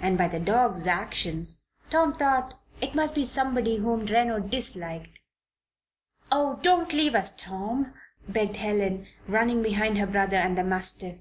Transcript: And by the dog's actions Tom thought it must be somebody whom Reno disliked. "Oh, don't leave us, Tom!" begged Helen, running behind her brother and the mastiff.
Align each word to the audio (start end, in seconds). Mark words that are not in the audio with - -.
And 0.00 0.18
by 0.18 0.26
the 0.26 0.40
dog's 0.40 0.88
actions 0.88 1.68
Tom 1.88 2.16
thought 2.18 2.60
it 2.80 2.96
must 2.96 3.14
be 3.14 3.24
somebody 3.24 3.76
whom 3.76 4.00
Reno 4.04 4.40
disliked. 4.40 5.20
"Oh, 6.32 6.58
don't 6.62 6.92
leave 6.92 7.14
us, 7.14 7.30
Tom!" 7.36 7.94
begged 8.26 8.56
Helen, 8.56 9.06
running 9.28 9.62
behind 9.62 9.98
her 9.98 10.06
brother 10.08 10.34
and 10.34 10.58
the 10.58 10.64
mastiff. 10.64 11.18